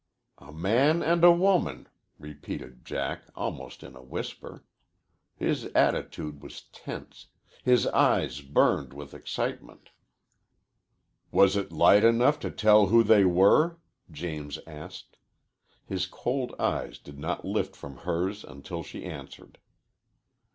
"A 0.39 0.51
man 0.51 1.03
and 1.03 1.23
a 1.23 1.31
woman," 1.31 1.87
repeated 2.17 2.83
Jack, 2.83 3.25
almost 3.35 3.83
in 3.83 3.95
a 3.95 4.01
whisper. 4.01 4.65
His 5.35 5.65
attitude 5.75 6.41
was 6.41 6.61
tense. 6.71 7.27
His 7.61 7.85
eyes 7.85 8.41
burned 8.41 8.93
with 8.93 9.13
excitement. 9.13 9.91
"Was 11.31 11.55
it 11.55 11.71
light 11.71 12.03
enough 12.03 12.39
to 12.39 12.49
tell 12.49 12.87
who 12.87 13.03
they 13.03 13.25
were?" 13.25 13.77
James 14.09 14.57
asked. 14.65 15.17
His 15.85 16.07
cold 16.07 16.55
eyes 16.59 16.97
did 16.97 17.19
not 17.19 17.45
lift 17.45 17.75
from 17.75 17.97
hers 17.97 18.43
until 18.43 18.81
she 18.81 19.05
answered. 19.05 19.59